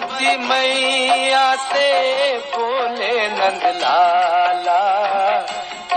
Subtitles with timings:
[0.00, 4.82] सती मैया से बोले नंद लाला।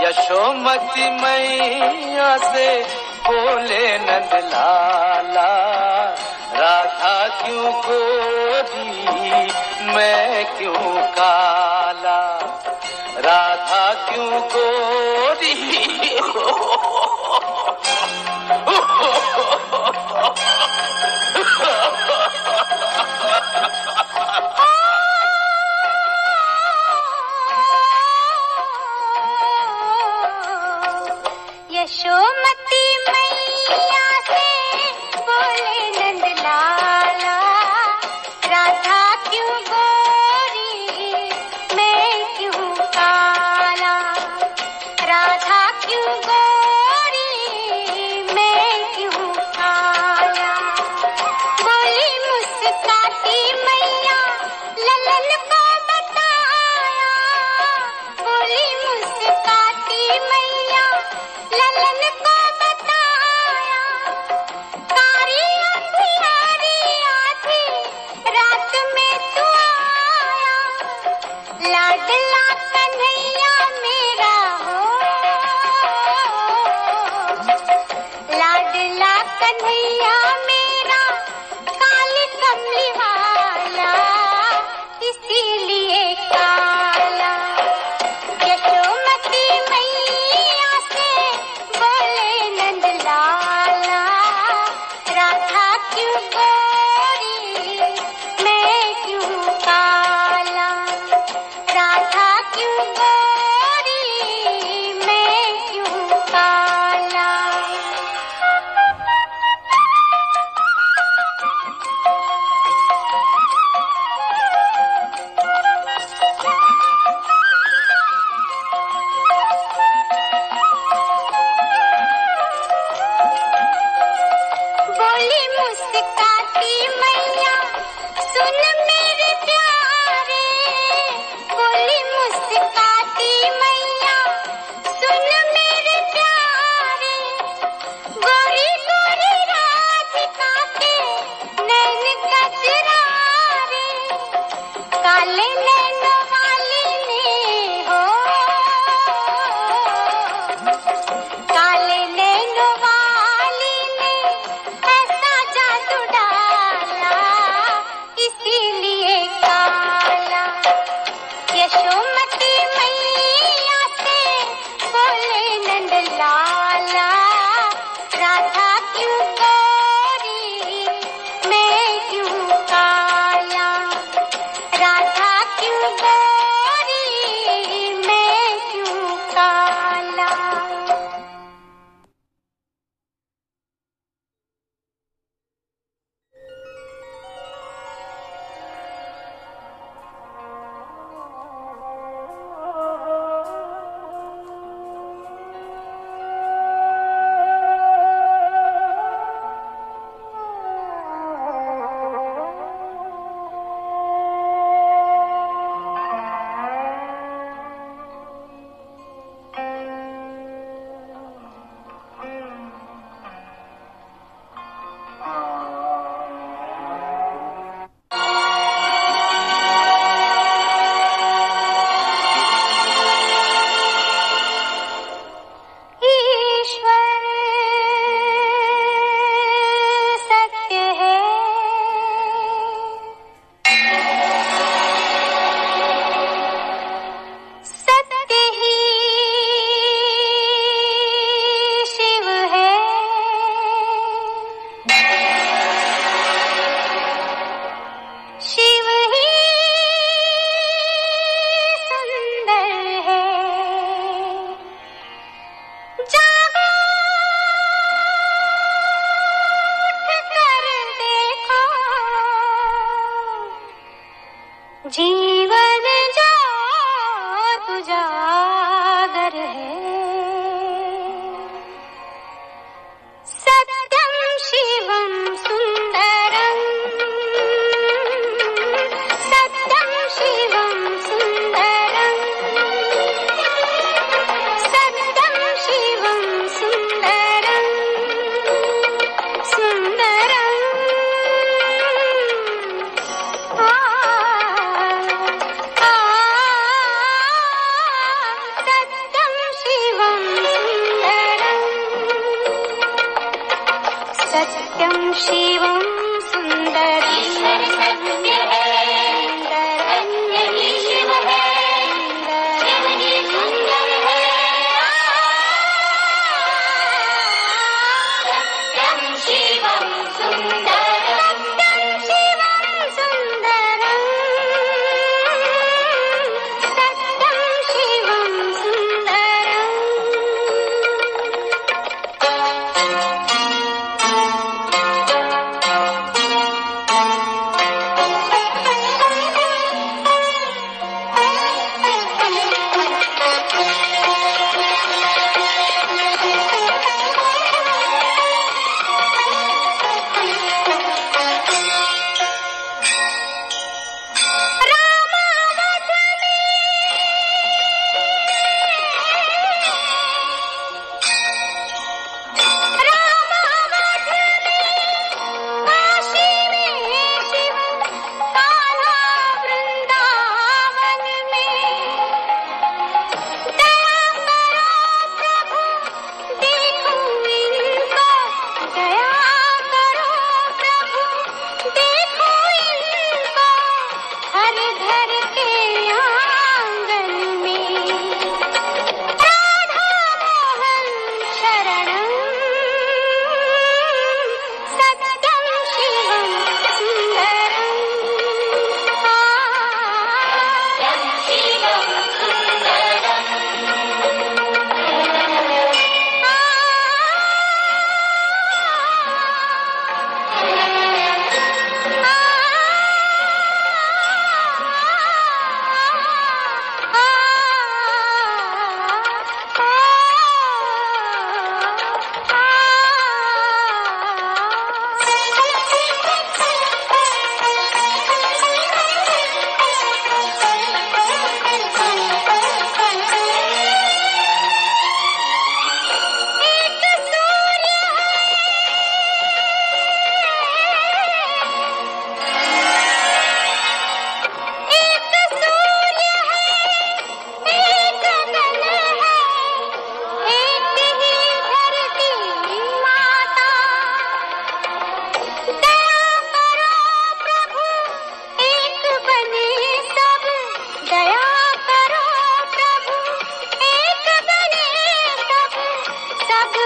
[0.00, 2.84] यशोमती मैया से
[3.26, 5.48] भोले नंद लाला।
[6.54, 9.06] राधा क्यों गोरी,
[9.84, 12.38] मैं क्यों काला?
[13.18, 15.84] राधा क्यों गोरी?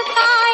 [0.07, 0.48] पाया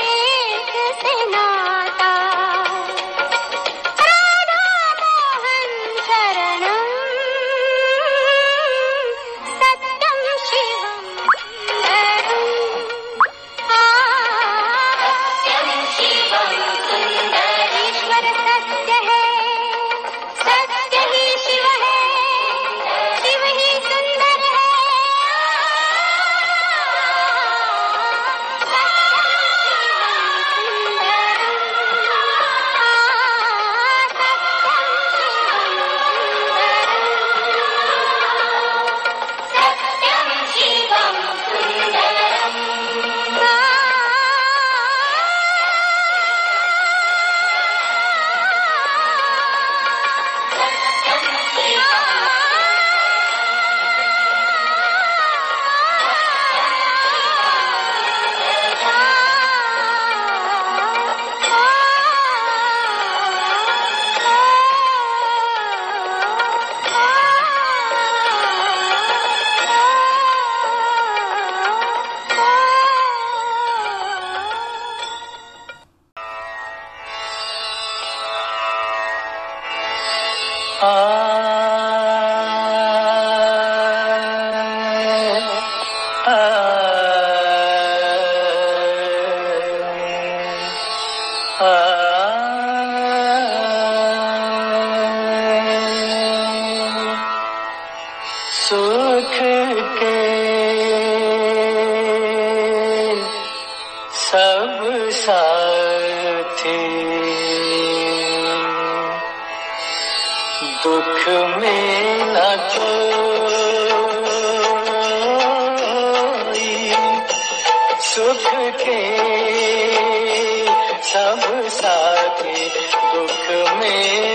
[123.87, 124.34] vez.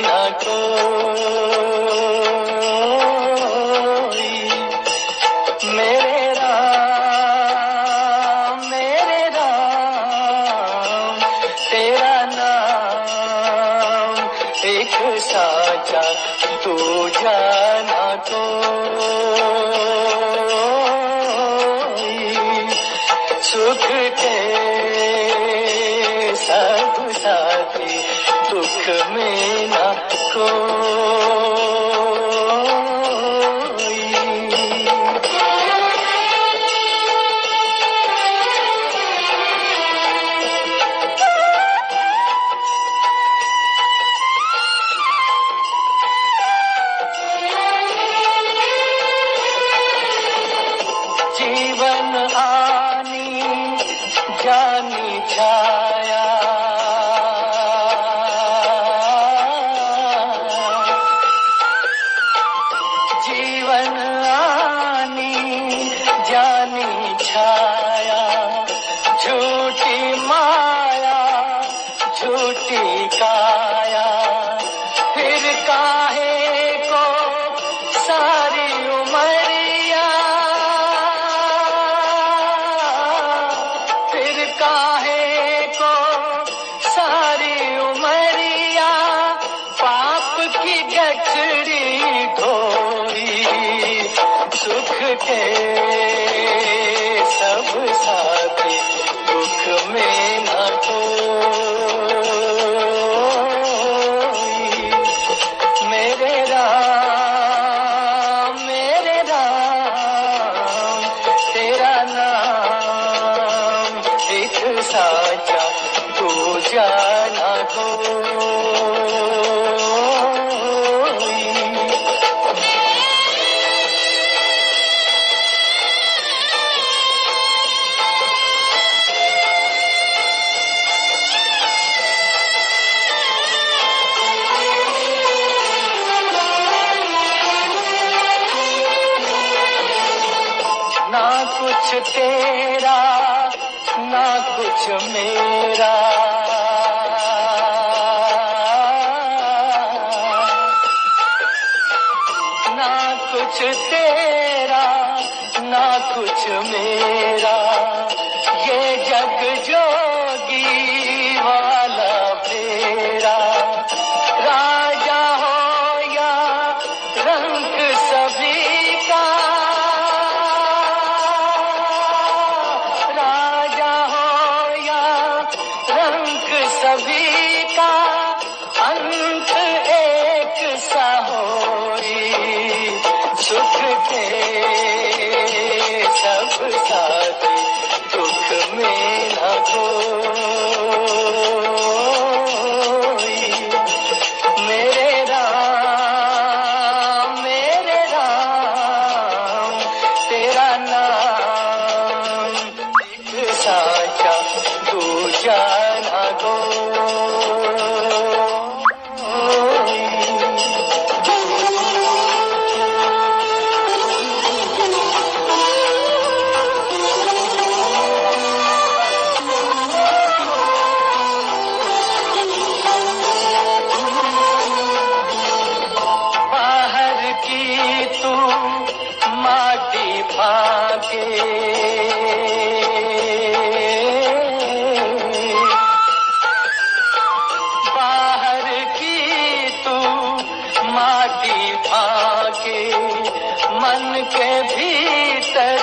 [244.35, 245.79] के भीतर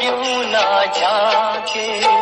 [0.00, 2.17] क्यों ना झाके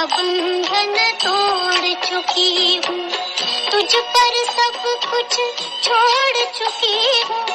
[0.00, 3.08] का बंधन तोड़ चुकी हूँ।
[3.70, 4.80] तुझ पर सब
[5.10, 5.36] कुछ
[5.82, 7.49] छोड़ चुकी हूँ।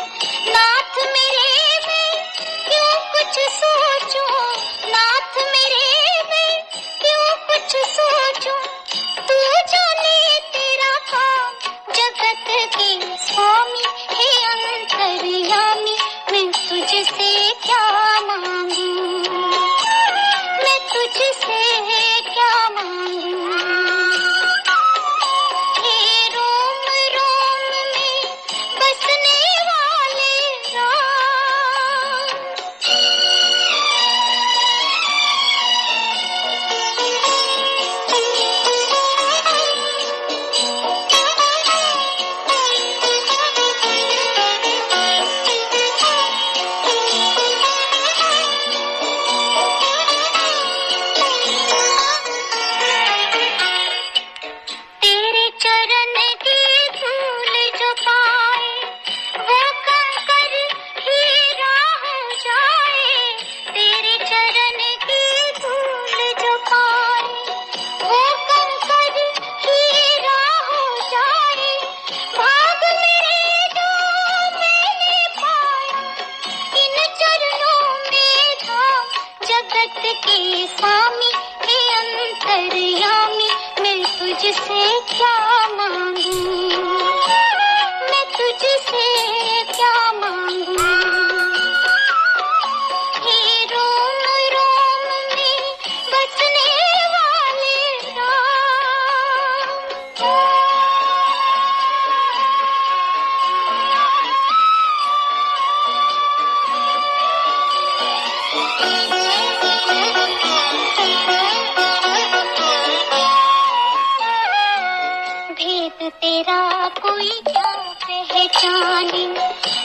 [116.15, 119.27] तेरा कोई क्या पहचाने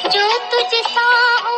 [0.09, 1.57] जो तुझे साओ,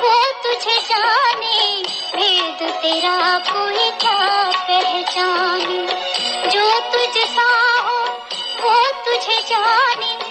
[0.00, 1.82] वो तुझे जाने।
[2.16, 5.86] भेद तेरा कोई क्या पहचाने।
[6.48, 8.04] जो तुझे साओ,
[8.62, 10.27] वो तुझे जाने।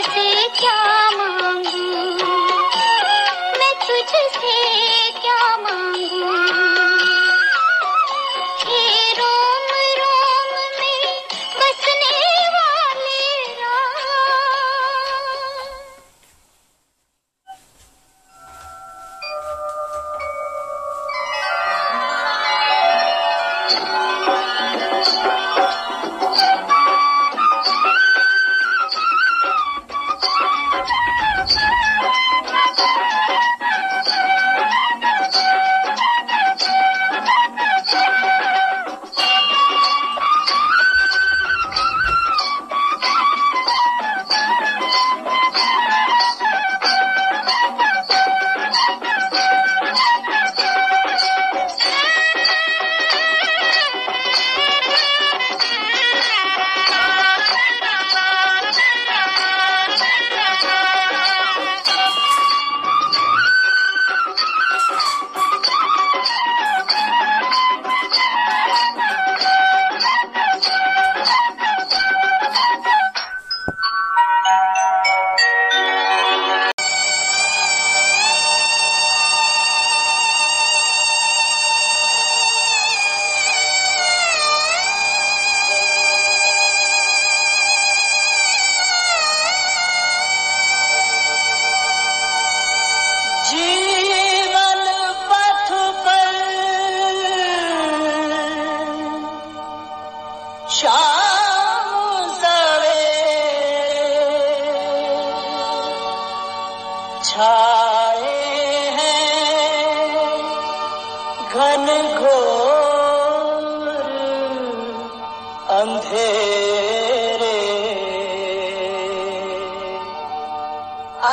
[0.00, 1.41] से क्या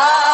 [0.01, 0.28] 아.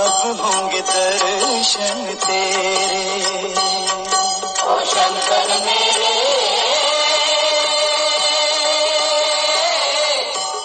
[0.00, 3.52] कब होंगे दर्शन तेरे।
[4.62, 6.14] ओ शंकर मेरे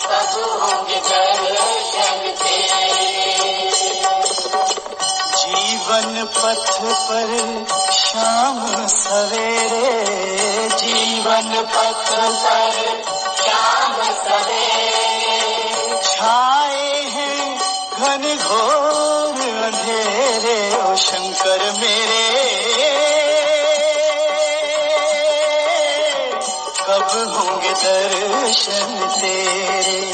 [0.04, 3.72] कब होंगे दर्शन तेरे।
[5.36, 10.06] जीवन पथ पर शाम सवेरे।
[10.70, 12.10] जीवन पथ
[12.44, 13.04] पर
[13.44, 17.60] श्याम सवेरे। छाए हैं
[17.92, 19.15] घन घोर।
[19.66, 22.26] अंधेरे ओ शंकर मेरे।
[26.82, 30.06] कब होंगे दर्शन तेरे?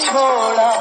[0.00, 0.75] छोड़ा।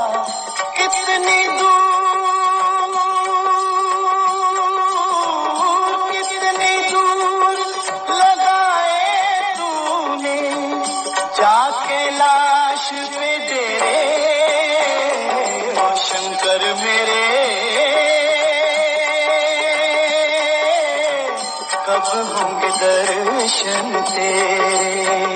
[23.46, 25.36] दर्शन तेरे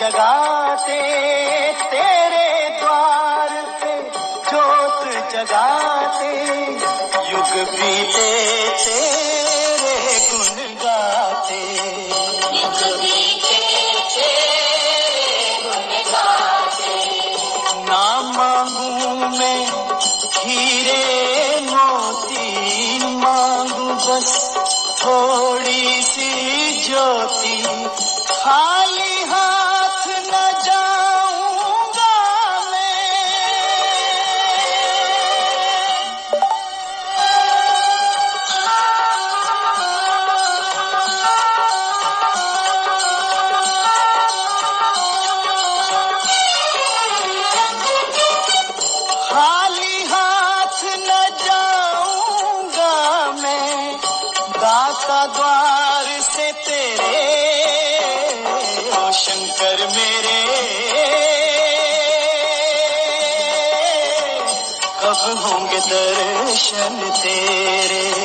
[0.00, 1.00] जगाते
[1.92, 2.48] तेरे
[2.80, 3.94] द्वार पे
[4.50, 6.32] जोत जगाते
[7.30, 8.30] युग बीते
[8.84, 9.53] तेरे
[20.56, 21.03] ತೀರೇ
[65.88, 68.23] दर्शन तेरे।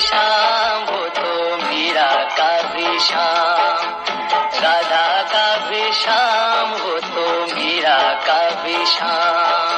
[0.00, 1.32] শ্যাম হো
[1.68, 3.84] মীরা কাভি শ্যাম
[4.62, 5.06] রাধা
[5.92, 6.68] শ্যাম
[7.54, 9.73] মীরা কাভি শ্যাম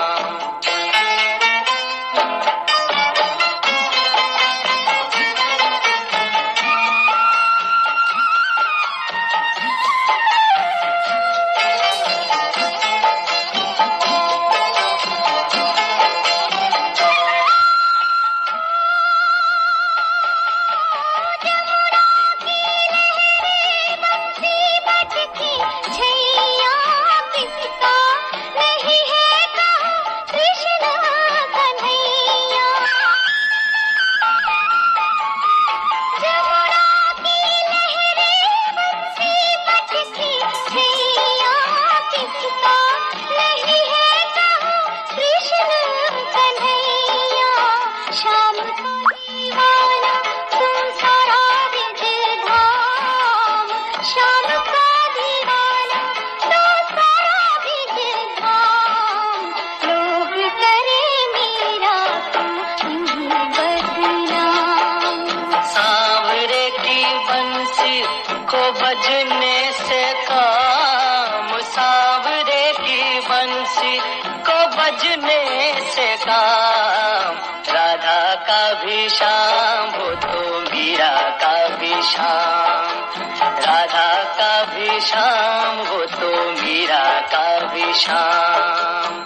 [82.10, 83.22] श्याम
[83.66, 86.30] राधा का भी श्याम हो तो
[86.62, 89.24] मीरा का भी श्याम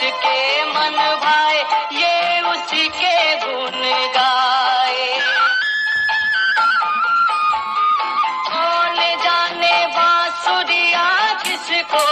[0.00, 1.56] उसके मन भाए,
[1.92, 3.82] ये उसी के गुण
[4.14, 5.08] गाए।
[8.48, 11.04] कौन जाने बांसुरिया
[11.42, 12.04] किसको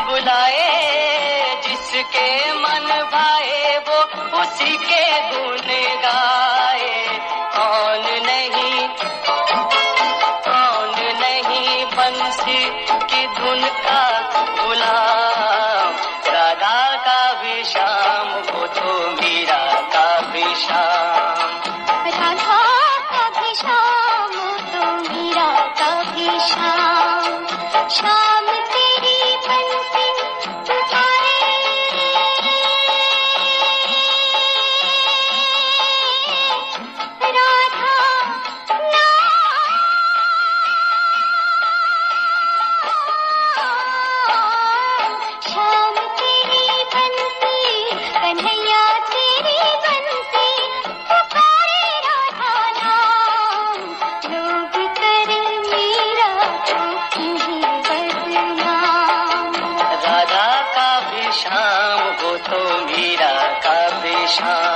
[0.00, 0.66] बुलाए,
[1.68, 4.02] जिसके मन भाए वो
[4.40, 5.66] उसी के गुण
[6.02, 6.92] गाए।
[7.54, 8.88] कौन नहीं
[10.48, 12.62] कौन नहीं बंसी
[13.06, 14.02] की धुन का
[14.58, 15.69] बुलाए
[64.30, 64.69] Krishna